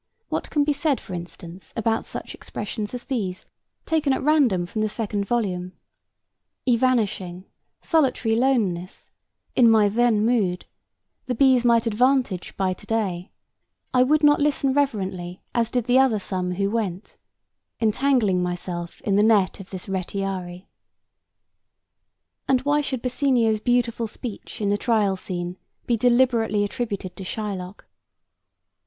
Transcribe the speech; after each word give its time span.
What 0.29 0.49
can 0.49 0.63
be 0.63 0.73
said, 0.73 0.99
for 0.99 1.13
instance, 1.13 1.73
about 1.77 2.07
such 2.07 2.33
expressions 2.33 2.95
as 2.95 3.03
these, 3.03 3.45
taken 3.85 4.13
at 4.13 4.23
random 4.23 4.65
from 4.65 4.81
the 4.81 4.89
second 4.89 5.25
volume, 5.25 5.73
'evanishing,' 6.67 7.45
'solitary 7.83 8.35
loneness,' 8.35 9.11
'in 9.55 9.69
my 9.69 9.87
then 9.89 10.25
mood,' 10.25 10.65
'the 11.27 11.35
bees 11.35 11.63
might 11.63 11.85
advantage 11.85 12.57
by 12.57 12.73
to 12.73 12.87
day,' 12.87 13.29
'I 13.93 14.01
would 14.01 14.23
not 14.23 14.39
listen 14.39 14.73
reverently 14.73 15.43
as 15.53 15.69
did 15.69 15.85
the 15.85 15.99
other 15.99 16.17
some 16.17 16.53
who 16.55 16.71
went,' 16.71 17.15
'entangling 17.79 18.41
myself 18.41 19.01
in 19.01 19.17
the 19.17 19.21
net 19.21 19.59
of 19.59 19.69
this 19.69 19.85
retiari,' 19.85 20.65
and 22.47 22.61
why 22.61 22.81
should 22.81 23.03
Bassanio's 23.03 23.59
beautiful 23.59 24.07
speech 24.07 24.61
in 24.61 24.71
the 24.71 24.79
trial 24.79 25.15
scene 25.15 25.57
be 25.85 25.95
deliberately 25.95 26.63
attributed 26.63 27.15
to 27.17 27.23
Shylock? 27.23 27.85